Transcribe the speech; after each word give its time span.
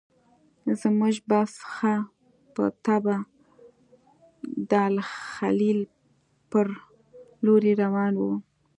زموږ 0.81 1.15
بس 1.29 1.51
ښه 1.73 1.95
په 2.53 2.63
طبعه 2.85 3.19
د 4.69 4.71
الخلیل 4.89 5.79
پر 6.51 6.67
لوري 7.45 7.73
روان 7.83 8.13
و. 8.19 8.23